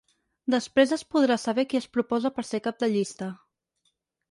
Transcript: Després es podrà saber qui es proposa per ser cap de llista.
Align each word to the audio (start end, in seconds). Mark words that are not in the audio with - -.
Després 0.53 0.93
es 0.97 1.03
podrà 1.17 1.37
saber 1.43 1.67
qui 1.75 1.79
es 1.81 1.87
proposa 1.99 2.33
per 2.39 2.47
ser 2.51 2.63
cap 2.71 2.83
de 2.87 2.93
llista. 2.97 3.31